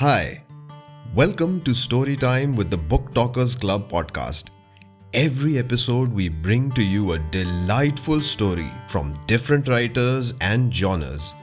Hi, 0.00 0.42
welcome 1.14 1.60
to 1.60 1.72
Storytime 1.72 2.56
with 2.56 2.70
the 2.70 2.78
Book 2.78 3.12
Talkers 3.12 3.54
Club 3.54 3.90
podcast. 3.90 4.44
Every 5.12 5.58
episode, 5.58 6.10
we 6.10 6.30
bring 6.30 6.70
to 6.70 6.82
you 6.82 7.12
a 7.12 7.18
delightful 7.18 8.22
story 8.22 8.70
from 8.88 9.12
different 9.26 9.68
writers 9.68 10.32
and 10.40 10.74
genres. 10.74 11.34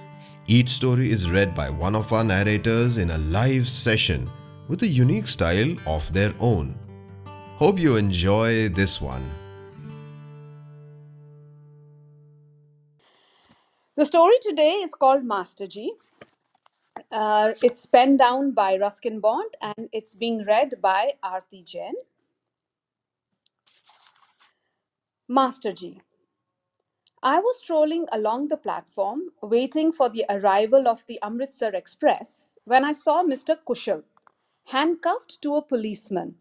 Each 0.48 0.70
story 0.70 1.12
is 1.12 1.30
read 1.30 1.54
by 1.54 1.70
one 1.70 1.94
of 1.94 2.12
our 2.12 2.24
narrators 2.24 2.98
in 2.98 3.12
a 3.12 3.20
live 3.20 3.70
session 3.70 4.28
with 4.68 4.82
a 4.82 4.88
unique 4.88 5.28
style 5.28 5.76
of 5.86 6.12
their 6.12 6.34
own. 6.40 6.80
Hope 7.58 7.78
you 7.78 7.96
enjoy 7.96 8.70
this 8.70 9.00
one. 9.00 9.30
The 13.96 14.06
story 14.06 14.38
today 14.42 14.82
is 14.84 14.96
called 14.96 15.24
Master 15.24 15.68
Ji. 15.68 15.94
Uh, 17.12 17.54
it's 17.64 17.86
penned 17.86 18.20
down 18.20 18.52
by 18.52 18.78
Ruskin 18.78 19.20
Bond 19.22 19.56
and 19.62 19.90
it's 19.94 20.16
being 20.16 20.46
read 20.46 20.76
by 20.82 21.14
Arti 21.24 21.62
Jain. 21.64 21.94
Master 25.28 25.74
Ji. 25.74 26.02
I 27.24 27.40
was 27.40 27.60
strolling 27.60 28.06
along 28.12 28.50
the 28.50 28.58
platform, 28.58 29.32
waiting 29.42 29.92
for 29.92 30.10
the 30.10 30.26
arrival 30.30 30.88
of 30.88 31.06
the 31.08 31.20
Amritsar 31.24 31.74
Express, 31.74 32.56
when 32.66 32.86
I 32.86 32.94
saw 32.94 33.24
Mr. 33.24 33.58
Kushal, 33.68 34.04
handcuffed 34.68 35.42
to 35.42 35.56
a 35.56 35.62
policeman. 35.62 36.36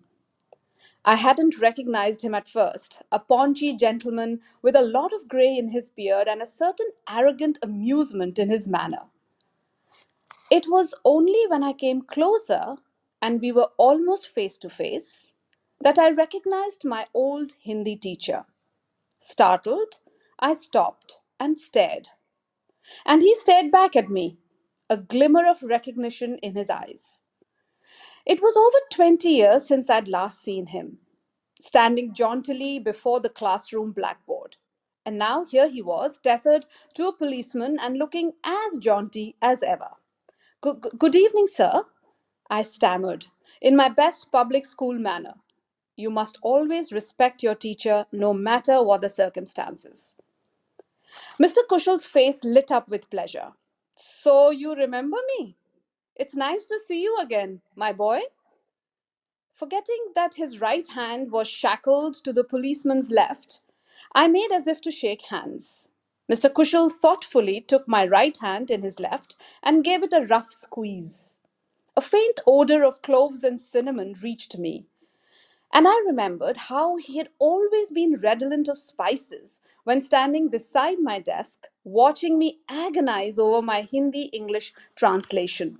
I 1.04 1.16
hadn't 1.16 1.60
recognized 1.60 2.22
him 2.22 2.34
at 2.34 2.48
first, 2.48 3.02
a 3.12 3.18
paunchy 3.18 3.74
gentleman 3.74 4.40
with 4.62 4.76
a 4.76 4.82
lot 4.82 5.12
of 5.12 5.28
grey 5.28 5.56
in 5.56 5.70
his 5.70 5.90
beard 5.90 6.28
and 6.28 6.42
a 6.42 6.46
certain 6.46 6.88
arrogant 7.08 7.58
amusement 7.62 8.38
in 8.38 8.50
his 8.50 8.68
manner. 8.68 9.04
It 10.50 10.66
was 10.68 10.94
only 11.04 11.46
when 11.48 11.64
I 11.64 11.72
came 11.72 12.02
closer 12.02 12.76
and 13.20 13.40
we 13.40 13.50
were 13.52 13.70
almost 13.78 14.28
face 14.28 14.58
to 14.58 14.70
face 14.70 15.32
that 15.80 15.98
I 15.98 16.10
recognized 16.10 16.84
my 16.84 17.06
old 17.14 17.52
Hindi 17.60 17.96
teacher. 17.96 18.44
Startled, 19.18 20.00
I 20.38 20.54
stopped 20.54 21.18
and 21.40 21.58
stared. 21.58 22.10
And 23.04 23.22
he 23.22 23.34
stared 23.34 23.72
back 23.72 23.96
at 23.96 24.08
me, 24.10 24.38
a 24.88 24.96
glimmer 24.96 25.46
of 25.48 25.62
recognition 25.62 26.38
in 26.38 26.54
his 26.54 26.70
eyes. 26.70 27.22
It 28.24 28.40
was 28.40 28.56
over 28.56 28.78
20 28.92 29.28
years 29.28 29.66
since 29.66 29.90
I'd 29.90 30.08
last 30.08 30.42
seen 30.42 30.66
him, 30.66 30.98
standing 31.60 32.14
jauntily 32.14 32.78
before 32.78 33.20
the 33.20 33.30
classroom 33.30 33.92
blackboard. 33.92 34.56
And 35.04 35.18
now 35.18 35.44
here 35.44 35.68
he 35.68 35.82
was, 35.82 36.18
tethered 36.18 36.66
to 36.94 37.08
a 37.08 37.12
policeman 37.16 37.78
and 37.80 37.98
looking 37.98 38.32
as 38.44 38.78
jaunty 38.78 39.36
as 39.42 39.62
ever. 39.62 39.90
Good, 40.60 40.86
good 40.98 41.16
evening, 41.16 41.46
sir, 41.48 41.84
I 42.50 42.62
stammered, 42.62 43.26
in 43.62 43.76
my 43.76 43.88
best 43.90 44.32
public 44.32 44.66
school 44.66 44.94
manner. 44.98 45.34
You 45.96 46.10
must 46.10 46.38
always 46.42 46.92
respect 46.92 47.42
your 47.42 47.54
teacher, 47.54 48.06
no 48.12 48.34
matter 48.34 48.82
what 48.82 49.02
the 49.02 49.10
circumstances. 49.10 50.16
Mr. 51.40 51.58
Kushal's 51.70 52.06
face 52.06 52.44
lit 52.44 52.72
up 52.72 52.88
with 52.88 53.10
pleasure. 53.10 53.52
So 53.96 54.50
you 54.50 54.74
remember 54.74 55.18
me? 55.38 55.56
It's 56.16 56.36
nice 56.36 56.66
to 56.66 56.78
see 56.80 57.02
you 57.02 57.18
again, 57.20 57.62
my 57.76 57.92
boy. 57.92 58.20
Forgetting 59.54 60.12
that 60.16 60.34
his 60.34 60.60
right 60.60 60.86
hand 60.88 61.32
was 61.32 61.48
shackled 61.48 62.14
to 62.24 62.32
the 62.32 62.44
policeman's 62.44 63.10
left, 63.10 63.62
I 64.14 64.28
made 64.28 64.52
as 64.52 64.66
if 64.68 64.80
to 64.82 64.90
shake 64.92 65.26
hands. 65.26 65.88
Mr. 66.30 66.50
Kushal 66.52 66.90
thoughtfully 66.90 67.60
took 67.60 67.88
my 67.88 68.06
right 68.06 68.36
hand 68.38 68.70
in 68.70 68.82
his 68.82 69.00
left 69.00 69.36
and 69.62 69.84
gave 69.84 70.02
it 70.02 70.12
a 70.14 70.26
rough 70.26 70.52
squeeze. 70.52 71.36
A 71.96 72.00
faint 72.02 72.40
odor 72.46 72.84
of 72.84 73.02
cloves 73.02 73.44
and 73.44 73.60
cinnamon 73.60 74.14
reached 74.22 74.58
me, 74.58 74.86
and 75.72 75.88
I 75.88 76.02
remembered 76.06 76.56
how 76.56 76.96
he 76.96 77.18
had 77.18 77.30
always 77.38 77.92
been 77.92 78.20
redolent 78.20 78.68
of 78.68 78.78
spices 78.78 79.60
when 79.84 80.00
standing 80.02 80.48
beside 80.48 81.00
my 81.00 81.20
desk, 81.20 81.68
watching 81.84 82.38
me 82.38 82.60
agonize 82.68 83.38
over 83.38 83.62
my 83.62 83.82
Hindi 83.82 84.24
English 84.32 84.72
translation. 84.96 85.78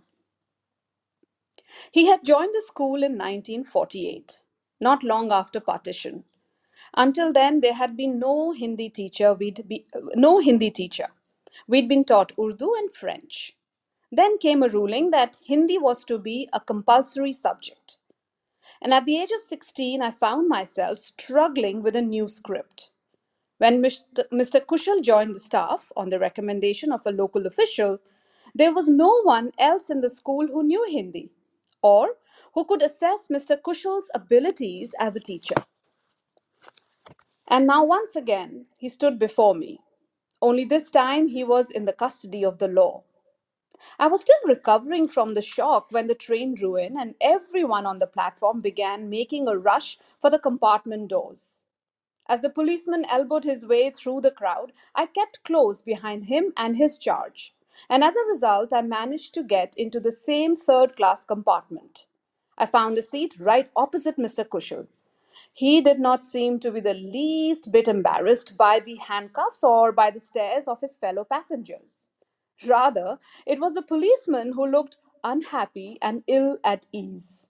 He 1.93 2.07
had 2.07 2.25
joined 2.25 2.55
the 2.55 2.63
school 2.63 2.97
in 3.03 3.13
1948, 3.19 4.43
not 4.81 5.05
long 5.05 5.33
after 5.33 5.61
partition. 5.61 6.25
Until 6.95 7.33
then, 7.33 7.61
there 7.61 7.75
had 7.75 7.97
been 7.97 8.19
no 8.19 8.53
Hindi 8.53 8.91
teacher. 8.91 9.35
We'd 9.35 9.67
be, 9.69 9.87
no 10.15 10.41
Hindi 10.41 10.71
teacher. 10.71 11.09
We'd 11.69 11.89
been 11.89 12.05
taught 12.05 12.33
Urdu 12.39 12.75
and 12.77 12.93
French. 12.95 13.57
Then 14.13 14.39
came 14.39 14.63
a 14.63 14.69
ruling 14.69 15.11
that 15.11 15.37
Hindi 15.45 15.79
was 15.79 16.05
to 16.05 16.19
be 16.19 16.49
a 16.53 16.61
compulsory 16.61 17.33
subject. 17.33 17.99
And 18.83 18.95
at 18.95 19.05
the 19.07 19.19
age 19.19 19.33
of 19.33 19.43
16, 19.43 20.03
I 20.03 20.11
found 20.11 20.49
myself 20.49 20.99
struggling 20.99 21.83
with 21.83 21.97
a 21.97 22.03
new 22.03 22.29
script. 22.29 22.91
When 23.59 23.83
Mr. 23.83 24.25
Mr. 24.33 24.61
Kushal 24.65 25.03
joined 25.03 25.35
the 25.35 25.41
staff 25.41 25.91
on 25.97 26.11
the 26.11 26.19
recommendation 26.19 26.93
of 26.93 27.03
a 27.07 27.13
local 27.13 27.47
official, 27.47 28.01
there 28.55 28.75
was 28.75 28.89
no 28.89 29.23
one 29.23 29.53
else 29.59 29.91
in 29.91 30.03
the 30.03 30.11
school 30.11 30.47
who 30.49 30.63
knew 30.63 30.85
Hindi 30.91 31.31
or 31.83 32.17
who 32.55 32.65
could 32.67 32.83
assess 32.83 33.29
Mr. 33.29 33.61
Kushal's 33.61 34.11
abilities 34.15 34.95
as 35.01 35.17
a 35.17 35.21
teacher. 35.21 35.57
And 37.49 37.67
now, 37.67 37.85
once 37.85 38.17
again, 38.17 38.67
he 38.79 38.89
stood 38.89 39.19
before 39.19 39.55
me. 39.55 39.81
Only 40.43 40.65
this 40.65 40.91
time 40.91 41.29
he 41.29 41.45
was 41.45 41.71
in 41.71 41.87
the 41.87 41.93
custody 41.95 42.45
of 42.45 42.59
the 42.59 42.69
law. 42.69 43.05
I 43.99 44.09
was 44.09 44.23
still 44.23 44.37
recovering 44.47 45.09
from 45.09 45.35
the 45.35 45.43
shock 45.43 45.89
when 45.93 46.09
the 46.09 46.15
train 46.15 46.55
drew 46.55 46.77
in 46.77 46.99
and 46.99 47.15
everyone 47.21 47.87
on 47.87 48.01
the 48.01 48.07
platform 48.09 48.61
began 48.61 49.11
making 49.11 49.49
a 49.49 49.59
rush 49.59 49.99
for 50.21 50.31
the 50.31 50.39
compartment 50.39 51.09
doors. 51.09 51.65
As 52.29 52.43
the 52.43 52.51
policeman 52.51 53.05
elbowed 53.07 53.45
his 53.45 53.67
way 53.67 53.91
through 53.91 54.23
the 54.23 54.33
crowd, 54.33 54.73
I 54.95 55.07
kept 55.07 55.45
close 55.45 55.83
behind 55.83 56.27
him 56.27 56.53
and 56.57 56.77
his 56.77 56.99
charge. 56.99 57.55
And 57.91 58.05
as 58.05 58.17
a 58.17 58.27
result, 58.27 58.73
I 58.73 58.83
managed 58.83 59.35
to 59.35 59.45
get 59.45 59.75
into 59.77 60.01
the 60.01 60.13
same 60.13 60.57
third 60.57 60.97
class 60.97 61.25
compartment. 61.25 62.07
I 62.59 62.67
found 62.67 62.99
a 62.99 63.03
seat 63.03 63.39
right 63.41 63.71
opposite 63.77 64.17
Mr. 64.17 64.45
Kushal. 64.49 64.89
He 65.57 65.81
did 65.81 65.99
not 65.99 66.23
seem 66.23 66.61
to 66.61 66.71
be 66.71 66.81
the 66.81 66.93
least 66.95 67.73
bit 67.73 67.89
embarrassed 67.89 68.59
by 68.59 68.79
the 68.79 68.97
handcuffs 68.97 69.65
or 69.65 69.91
by 69.91 70.11
the 70.11 70.21
stares 70.21 70.69
of 70.69 70.83
his 70.83 70.97
fellow 70.97 71.25
passengers. 71.25 72.09
Rather, 72.67 73.19
it 73.47 73.59
was 73.59 73.73
the 73.73 73.81
policeman 73.83 74.53
who 74.53 74.67
looked 74.67 74.99
unhappy 75.25 75.99
and 76.03 76.25
ill 76.27 76.59
at 76.63 76.85
ease. 76.93 77.47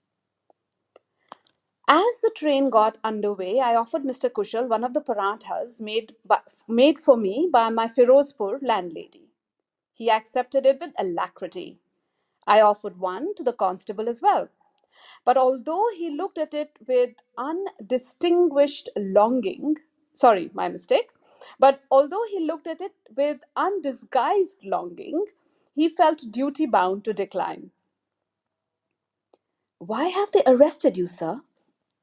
As 1.89 2.19
the 2.23 2.31
train 2.33 2.69
got 2.69 2.97
underway, 3.03 3.59
I 3.59 3.75
offered 3.75 4.03
Mr. 4.03 4.29
Kushal 4.31 4.69
one 4.69 4.85
of 4.85 4.93
the 4.93 5.01
parathas 5.01 5.81
made, 5.81 6.15
by, 6.25 6.39
made 6.67 6.99
for 6.99 7.17
me 7.17 7.49
by 7.51 7.69
my 7.69 7.89
Firozpur 7.89 8.59
landlady. 8.61 9.31
He 9.93 10.09
accepted 10.09 10.65
it 10.65 10.79
with 10.79 10.93
alacrity. 10.97 11.79
I 12.47 12.61
offered 12.61 12.99
one 12.99 13.35
to 13.35 13.43
the 13.43 13.53
constable 13.53 14.09
as 14.09 14.21
well. 14.21 14.49
But 15.25 15.37
although 15.37 15.87
he 15.95 16.09
looked 16.11 16.37
at 16.37 16.53
it 16.53 16.71
with 16.87 17.15
undistinguished 17.37 18.89
longing, 18.97 19.77
sorry, 20.13 20.51
my 20.53 20.69
mistake, 20.69 21.09
but 21.59 21.81
although 21.91 22.25
he 22.29 22.39
looked 22.39 22.67
at 22.67 22.81
it 22.81 22.93
with 23.15 23.41
undisguised 23.55 24.59
longing, 24.63 25.25
he 25.73 25.89
felt 25.89 26.31
duty 26.31 26.65
bound 26.65 27.05
to 27.05 27.13
decline. 27.13 27.71
Why 29.79 30.05
have 30.07 30.31
they 30.31 30.43
arrested 30.47 30.97
you, 30.97 31.07
sir? 31.07 31.41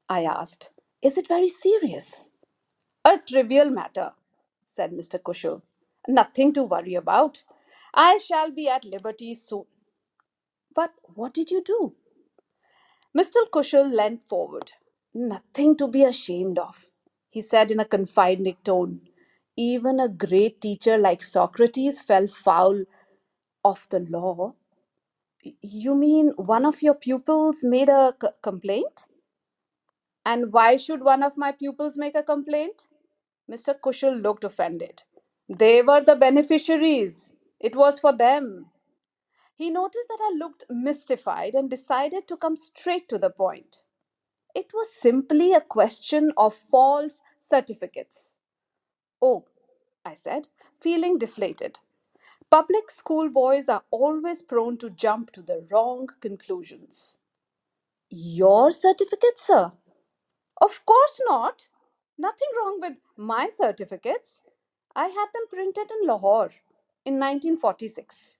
I 0.09 0.23
asked. 0.25 0.71
Is 1.01 1.17
it 1.17 1.27
very 1.27 1.47
serious? 1.47 2.29
A 3.05 3.17
trivial 3.19 3.69
matter, 3.71 4.13
said 4.65 4.91
Mr. 4.93 5.19
Kushal. 5.19 5.61
Nothing 6.07 6.53
to 6.53 6.63
worry 6.63 6.95
about. 6.95 7.43
I 7.93 8.17
shall 8.17 8.51
be 8.51 8.69
at 8.69 8.85
liberty 8.85 9.35
soon. 9.35 9.65
But 10.75 10.93
what 11.15 11.33
did 11.33 11.51
you 11.51 11.63
do? 11.63 11.95
Mr. 13.17 13.49
Kushal 13.53 13.91
leant 13.93 14.21
forward. 14.27 14.71
Nothing 15.13 15.77
to 15.77 15.87
be 15.87 16.03
ashamed 16.03 16.59
of, 16.59 16.91
he 17.29 17.41
said 17.41 17.71
in 17.71 17.79
a 17.79 17.85
confiding 17.85 18.57
tone. 18.63 19.01
Even 19.57 19.99
a 19.99 20.09
great 20.09 20.61
teacher 20.61 20.97
like 20.97 21.23
Socrates 21.23 22.01
fell 22.01 22.27
foul 22.27 22.83
of 23.65 23.87
the 23.91 23.99
law. 24.01 24.55
You 25.61 25.95
mean 25.95 26.29
one 26.37 26.65
of 26.65 26.81
your 26.83 26.95
pupils 26.95 27.63
made 27.63 27.89
a 27.89 28.15
c- 28.21 28.29
complaint? 28.43 29.05
And 30.25 30.53
why 30.53 30.77
should 30.77 31.03
one 31.03 31.23
of 31.23 31.37
my 31.37 31.51
pupils 31.53 31.97
make 31.97 32.15
a 32.15 32.23
complaint? 32.23 32.87
Mr. 33.51 33.75
Kushal 33.79 34.21
looked 34.21 34.43
offended. 34.45 35.03
They 35.49 35.81
were 35.83 36.01
the 36.03 36.15
beneficiaries. 36.15 37.33
It 37.59 37.75
was 37.75 37.99
for 37.99 38.15
them. 38.15 38.67
He 39.55 39.69
noticed 39.69 40.09
that 40.09 40.19
I 40.21 40.35
looked 40.35 40.65
mystified 40.69 41.55
and 41.55 41.69
decided 41.69 42.27
to 42.27 42.37
come 42.37 42.55
straight 42.55 43.07
to 43.09 43.17
the 43.17 43.29
point. 43.29 43.83
It 44.53 44.73
was 44.73 44.93
simply 44.93 45.53
a 45.53 45.61
question 45.61 46.31
of 46.37 46.55
false 46.55 47.21
certificates. 47.41 48.33
Oh, 49.21 49.45
I 50.05 50.13
said, 50.13 50.49
feeling 50.79 51.17
deflated. 51.17 51.79
Public 52.49 52.91
school 52.91 53.29
boys 53.29 53.69
are 53.69 53.83
always 53.91 54.41
prone 54.41 54.77
to 54.77 54.89
jump 54.89 55.31
to 55.31 55.41
the 55.41 55.65
wrong 55.71 56.07
conclusions. 56.21 57.17
Your 58.09 58.71
certificate, 58.71 59.37
sir? 59.37 59.71
Of 60.61 60.85
course 60.85 61.21
not. 61.27 61.67
Nothing 62.17 62.47
wrong 62.57 62.79
with 62.81 62.97
my 63.17 63.49
certificates. 63.49 64.41
I 64.95 65.07
had 65.07 65.27
them 65.33 65.47
printed 65.49 65.89
in 65.91 66.07
Lahore 66.07 66.51
in 67.05 67.19
1946. 67.19 68.37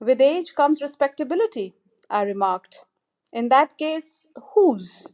With 0.00 0.20
age 0.20 0.54
comes 0.56 0.82
respectability, 0.82 1.74
I 2.10 2.22
remarked. 2.22 2.84
In 3.32 3.48
that 3.50 3.78
case, 3.78 4.30
whose? 4.54 5.12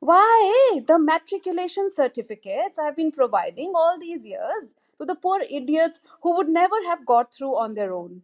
Why, 0.00 0.72
eh, 0.74 0.80
the 0.80 0.98
matriculation 0.98 1.90
certificates 1.90 2.78
I've 2.78 2.96
been 2.96 3.12
providing 3.12 3.72
all 3.74 3.98
these 3.98 4.26
years 4.26 4.74
to 4.98 5.06
the 5.06 5.16
poor 5.16 5.42
idiots 5.42 6.00
who 6.22 6.36
would 6.36 6.48
never 6.48 6.82
have 6.86 7.06
got 7.06 7.34
through 7.34 7.56
on 7.56 7.74
their 7.74 7.94
own. 7.94 8.22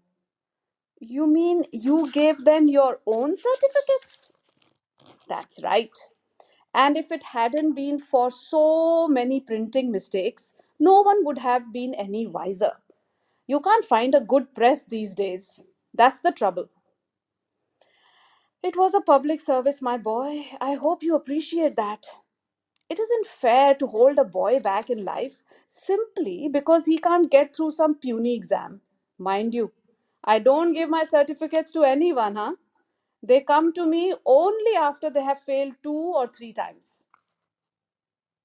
You 1.00 1.26
mean 1.26 1.64
you 1.72 2.10
gave 2.12 2.44
them 2.44 2.68
your 2.68 3.00
own 3.06 3.34
certificates? 3.34 4.34
That's 5.28 5.62
right. 5.62 5.96
And 6.74 6.96
if 6.96 7.12
it 7.12 7.22
hadn't 7.24 7.74
been 7.74 7.98
for 7.98 8.30
so 8.30 9.08
many 9.08 9.40
printing 9.40 9.92
mistakes, 9.92 10.54
no 10.78 11.02
one 11.02 11.24
would 11.24 11.38
have 11.38 11.72
been 11.72 11.94
any 11.94 12.26
wiser. 12.26 12.72
You 13.46 13.60
can't 13.60 13.84
find 13.84 14.14
a 14.14 14.20
good 14.20 14.54
press 14.54 14.84
these 14.84 15.14
days. 15.14 15.62
That's 15.96 16.20
the 16.20 16.32
trouble. 16.32 16.68
It 18.62 18.76
was 18.76 18.94
a 18.94 19.00
public 19.00 19.40
service, 19.40 19.82
my 19.82 19.98
boy. 19.98 20.46
I 20.60 20.74
hope 20.74 21.02
you 21.02 21.16
appreciate 21.16 21.76
that. 21.76 22.06
It 22.90 23.00
isn't 23.00 23.26
fair 23.26 23.74
to 23.76 23.86
hold 23.88 24.18
a 24.18 24.24
boy 24.24 24.60
back 24.60 24.90
in 24.90 25.04
life 25.04 25.42
simply 25.68 26.48
because 26.48 26.86
he 26.86 26.98
can't 26.98 27.30
get 27.30 27.56
through 27.56 27.72
some 27.72 27.96
puny 27.96 28.34
exam. 28.34 28.82
Mind 29.18 29.54
you, 29.54 29.72
I 30.24 30.38
don't 30.40 30.74
give 30.74 30.90
my 30.90 31.04
certificates 31.04 31.72
to 31.72 31.84
anyone, 31.84 32.36
huh? 32.36 32.54
They 33.22 33.42
come 33.42 33.72
to 33.74 33.86
me 33.86 34.14
only 34.26 34.76
after 34.76 35.10
they 35.10 35.22
have 35.22 35.40
failed 35.42 35.74
two 35.82 35.92
or 35.92 36.28
three 36.28 36.52
times. 36.52 37.06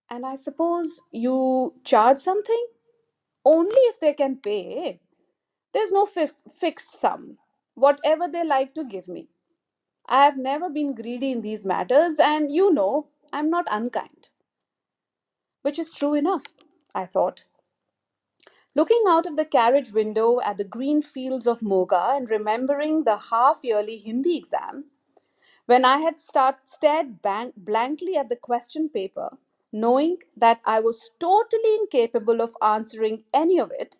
And 0.09 0.25
I 0.25 0.35
suppose 0.35 1.01
you 1.11 1.75
charge 1.83 2.19
something? 2.19 2.67
Only 3.45 3.81
if 3.91 3.99
they 3.99 4.13
can 4.13 4.37
pay. 4.37 5.01
There's 5.73 5.91
no 5.91 6.05
fix- 6.05 6.35
fixed 6.55 6.99
sum. 7.01 7.37
Whatever 7.81 8.27
they 8.27 8.43
like 8.45 8.75
to 8.75 8.83
give 8.83 9.07
me. 9.07 9.29
I 10.07 10.25
have 10.25 10.37
never 10.37 10.69
been 10.69 10.93
greedy 10.93 11.31
in 11.31 11.41
these 11.41 11.65
matters, 11.65 12.19
and 12.19 12.51
you 12.51 12.71
know 12.71 13.07
I'm 13.33 13.49
not 13.49 13.65
unkind. 13.71 14.29
Which 15.63 15.79
is 15.79 15.91
true 15.91 16.13
enough, 16.13 16.43
I 16.93 17.05
thought. 17.07 17.45
Looking 18.75 19.03
out 19.07 19.25
of 19.25 19.35
the 19.35 19.45
carriage 19.45 19.91
window 19.91 20.39
at 20.41 20.57
the 20.57 20.63
green 20.63 21.01
fields 21.01 21.47
of 21.47 21.61
Moga 21.61 22.11
and 22.15 22.29
remembering 22.29 23.03
the 23.03 23.17
half 23.17 23.59
yearly 23.63 23.97
Hindi 23.97 24.37
exam, 24.37 24.85
when 25.65 25.85
I 25.85 25.97
had 25.99 26.19
start, 26.19 26.67
stared 26.67 27.21
blank, 27.21 27.55
blankly 27.57 28.17
at 28.17 28.29
the 28.29 28.35
question 28.35 28.89
paper, 28.89 29.37
knowing 29.71 30.17
that 30.37 30.61
I 30.65 30.81
was 30.81 31.11
totally 31.19 31.75
incapable 31.75 32.41
of 32.41 32.55
answering 32.61 33.23
any 33.33 33.59
of 33.59 33.71
it, 33.71 33.97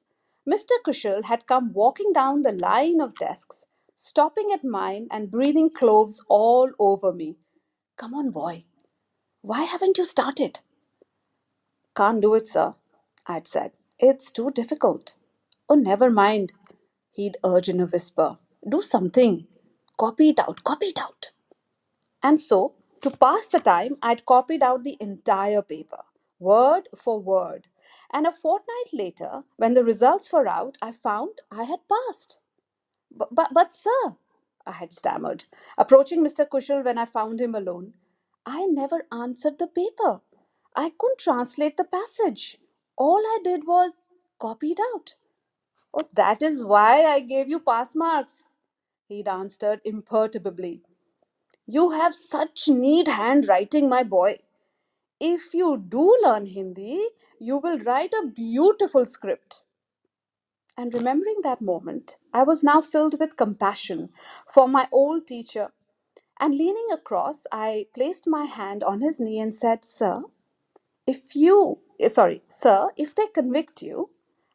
Mr. 0.48 0.74
Kushal 0.86 1.24
had 1.24 1.48
come 1.48 1.74
walking 1.74 2.14
down 2.14 2.44
the 2.44 2.52
line 2.52 3.02
of 3.02 3.16
desks, 3.16 3.66
stopping 4.04 4.50
at 4.52 4.64
mine 4.64 5.08
and 5.12 5.30
breathing 5.30 5.70
cloves 5.70 6.24
all 6.28 6.72
over 6.80 7.14
me. 7.14 7.38
Come 7.98 8.16
on, 8.16 8.32
boy. 8.32 8.66
Why 9.44 9.62
haven't 9.64 10.00
you 10.00 10.06
started? 10.06 10.60
Can't 11.96 12.20
do 12.22 12.34
it, 12.34 12.48
sir, 12.48 12.74
I'd 13.28 13.48
said. 13.48 13.74
It's 14.00 14.32
too 14.32 14.50
difficult. 14.52 15.14
Oh, 15.70 15.76
never 15.76 16.10
mind, 16.10 16.52
he'd 17.12 17.38
urge 17.46 17.70
in 17.70 17.80
a 17.80 17.86
whisper. 17.86 18.40
Do 18.68 18.82
something. 18.82 19.46
Copy 20.00 20.30
it 20.30 20.40
out, 20.40 20.64
copy 20.64 20.88
it 20.88 21.00
out. 21.00 21.30
And 22.24 22.40
so, 22.40 22.74
to 23.04 23.12
pass 23.12 23.50
the 23.50 23.60
time, 23.60 23.98
I'd 24.02 24.26
copied 24.26 24.64
out 24.64 24.84
the 24.84 24.98
entire 25.00 25.62
paper, 25.62 26.04
word 26.40 26.90
for 26.98 27.20
word. 27.20 27.68
And 28.12 28.28
a 28.28 28.34
fortnight 28.34 28.94
later, 28.94 29.44
when 29.58 29.76
the 29.76 29.86
results 29.86 30.34
were 30.34 30.48
out, 30.48 30.78
I 30.82 30.92
found 30.92 31.40
I 31.52 31.66
had 31.66 31.82
passed. 31.88 32.41
But, 33.16 33.30
but, 33.54 33.74
sir, 33.74 34.16
I 34.66 34.72
had 34.74 34.94
stammered, 34.94 35.46
approaching 35.78 36.24
Mr. 36.24 36.48
Kushal 36.48 36.86
when 36.86 36.98
I 36.98 37.06
found 37.06 37.42
him 37.42 37.56
alone. 37.56 37.94
I 38.46 38.66
never 38.68 39.06
answered 39.12 39.60
the 39.60 39.68
paper. 39.68 40.22
I 40.76 40.92
couldn't 40.98 41.20
translate 41.20 41.78
the 41.78 41.86
passage. 41.86 42.60
All 42.98 43.20
I 43.20 43.40
did 43.44 43.68
was 43.68 44.10
copy 44.40 44.72
it 44.72 44.80
out. 44.96 45.16
Oh, 45.94 46.08
that 46.14 46.42
is 46.44 46.64
why 46.64 47.04
I 47.06 47.20
gave 47.22 47.50
you 47.50 47.60
pass 47.60 47.96
marks, 47.96 48.52
he'd 49.08 49.28
answered 49.28 49.82
imperturbably. 49.86 50.82
You 51.68 51.92
have 51.92 52.16
such 52.16 52.68
neat 52.70 53.08
handwriting, 53.08 53.90
my 53.90 54.04
boy. 54.04 54.40
If 55.20 55.54
you 55.54 55.78
do 55.90 56.18
learn 56.24 56.46
Hindi, 56.48 57.08
you 57.40 57.58
will 57.58 57.80
write 57.80 58.14
a 58.14 58.28
beautiful 58.28 59.06
script. 59.08 59.64
And 60.78 60.94
remembering 60.94 61.38
that 61.44 61.62
moment, 61.62 62.18
I 62.34 62.44
was 62.44 62.64
now 62.64 62.82
filled 62.82 63.20
with 63.20 63.38
compassion 63.38 64.10
for 64.50 64.68
my 64.68 64.88
old 64.92 65.28
teacher. 65.28 65.72
And 66.40 66.56
leaning 66.56 66.88
across, 66.92 67.46
I 67.52 67.88
placed 67.94 68.28
my 68.28 68.46
hand 68.46 68.84
on 68.84 69.02
his 69.02 69.20
knee 69.20 69.40
and 69.40 69.54
said, 69.54 69.86
Sir, 69.86 70.24
if 71.06 71.36
you, 71.36 71.80
eh, 72.00 72.08
sorry, 72.08 72.44
sir, 72.50 72.90
if 72.98 73.16
they 73.16 73.28
convict 73.28 73.82
you, 73.82 74.10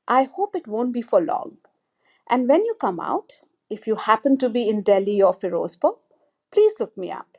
I 0.09 0.25
hope 0.25 0.57
it 0.57 0.67
won't 0.67 0.93
be 0.93 1.03
for 1.03 1.21
long. 1.21 1.59
And 2.29 2.49
when 2.49 2.65
you 2.65 2.75
come 2.81 3.01
out, 3.01 3.41
if 3.71 3.87
you 3.87 3.97
happen 3.97 4.39
to 4.39 4.49
be 4.49 4.69
in 4.69 4.83
Delhi 4.83 5.23
or 5.23 5.35
Firozpur, 5.35 5.97
please 6.51 6.75
look 6.81 6.97
me 6.97 7.11
up. 7.11 7.37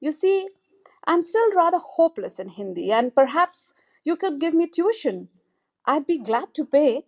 You 0.00 0.12
see, 0.12 0.48
I'm 1.06 1.22
still 1.22 1.52
rather 1.54 1.78
hopeless 1.78 2.38
in 2.38 2.48
Hindi, 2.48 2.92
and 2.92 3.14
perhaps 3.14 3.74
you 4.04 4.16
could 4.16 4.40
give 4.40 4.54
me 4.54 4.66
tuition. 4.68 5.28
I'd 5.86 6.06
be 6.06 6.18
glad 6.18 6.54
to 6.54 6.64
pay. 6.64 7.04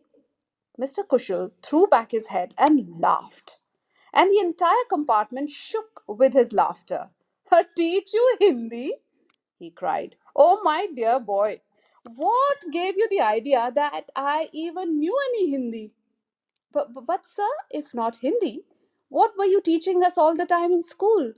Mr. 0.80 1.06
Kushal 1.06 1.52
threw 1.62 1.86
back 1.86 2.10
his 2.10 2.28
head 2.28 2.54
and 2.58 3.00
laughed, 3.00 3.58
and 4.12 4.30
the 4.30 4.38
entire 4.38 4.84
compartment 4.88 5.50
shook 5.50 6.02
with 6.06 6.32
his 6.32 6.52
laughter. 6.52 7.10
Teach 7.76 8.12
you 8.12 8.36
Hindi? 8.40 8.94
he 9.58 9.70
cried. 9.70 10.16
Oh, 10.34 10.60
my 10.64 10.88
dear 10.94 11.20
boy, 11.20 11.60
what 12.16 12.58
gave 12.72 12.96
you 12.96 13.08
the 13.08 13.20
idea 13.20 13.70
that 13.74 14.10
I 14.16 14.48
even 14.52 14.98
knew 14.98 15.16
any 15.28 15.50
Hindi? 15.50 15.92
But, 16.72 16.88
but, 17.06 17.24
sir, 17.24 17.48
if 17.70 17.94
not 17.94 18.18
Hindi, 18.18 18.64
what 19.08 19.32
were 19.38 19.44
you 19.44 19.60
teaching 19.60 20.02
us 20.02 20.18
all 20.18 20.34
the 20.34 20.46
time 20.46 20.72
in 20.72 20.82
school? 20.82 21.32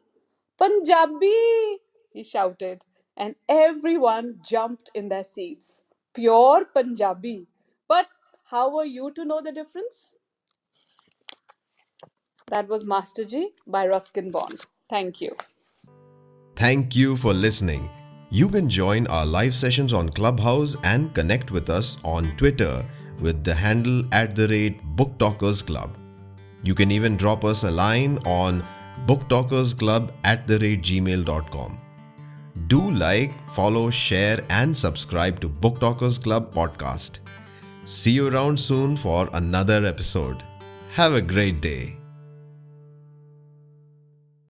Punjabi, 0.56 1.78
he 2.10 2.22
shouted, 2.22 2.82
and 3.16 3.34
everyone 3.48 4.40
jumped 4.42 4.90
in 4.94 5.10
their 5.10 5.24
seats. 5.24 5.82
Pure 6.14 6.66
Punjabi. 6.72 7.46
But 7.86 8.06
how 8.50 8.72
were 8.74 8.84
you 8.84 9.10
to 9.12 9.24
know 9.24 9.40
the 9.42 9.50
difference? 9.50 10.14
That 12.48 12.68
was 12.68 12.84
Master 12.84 13.24
Ji 13.24 13.48
by 13.66 13.88
Ruskin 13.88 14.30
Bond. 14.30 14.64
Thank 14.88 15.20
you. 15.20 15.34
Thank 16.54 16.94
you 16.94 17.16
for 17.16 17.34
listening. 17.34 17.90
You 18.30 18.48
can 18.48 18.68
join 18.68 19.08
our 19.08 19.26
live 19.26 19.52
sessions 19.52 19.92
on 19.92 20.10
Clubhouse 20.10 20.76
and 20.84 21.12
connect 21.12 21.50
with 21.50 21.70
us 21.70 21.98
on 22.04 22.36
Twitter 22.36 22.86
with 23.20 23.42
the 23.42 23.54
handle 23.54 24.04
at 24.12 24.36
the 24.36 24.46
rate 24.46 24.80
Book 24.94 25.18
Talkers 25.18 25.60
Club. 25.60 25.98
You 26.62 26.74
can 26.74 26.92
even 26.92 27.16
drop 27.16 27.44
us 27.44 27.64
a 27.64 27.70
line 27.70 28.18
on 28.24 28.64
booktalkersclub 29.06 30.12
at 30.22 30.46
the 30.46 30.58
rate 30.60 30.82
gmail.com. 30.82 31.78
Do 32.68 32.90
like, 32.92 33.32
follow, 33.50 33.90
share, 33.90 34.44
and 34.50 34.76
subscribe 34.76 35.40
to 35.40 35.48
Book 35.48 35.80
Talkers 35.80 36.18
Club 36.18 36.54
podcast. 36.54 37.18
See 37.86 38.10
you 38.10 38.28
around 38.28 38.58
soon 38.58 38.96
for 38.96 39.30
another 39.32 39.84
episode. 39.86 40.42
Have 40.94 41.14
a 41.14 41.22
great 41.22 41.60
day. 41.60 41.96